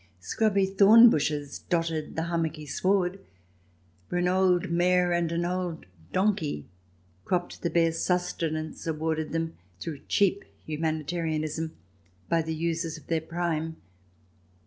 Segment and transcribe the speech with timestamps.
[0.19, 3.19] Scrubby thorn bushes dotted the hummocky sward,
[4.09, 6.65] where an old mare and an old donkey
[7.23, 11.73] cropped the bare sustenance awarded them through cheap humanitarianism
[12.29, 13.75] by the users of their prime.